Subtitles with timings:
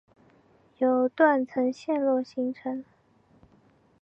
[0.79, 2.83] 由断层陷落形成。